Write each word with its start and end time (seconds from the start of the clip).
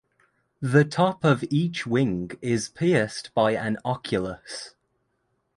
The 0.63 0.83
top 0.83 1.23
of 1.23 1.43
each 1.51 1.85
wing 1.85 2.31
is 2.41 2.69
pierced 2.69 3.31
by 3.35 3.51
an 3.51 3.77
oculus. 3.85 4.73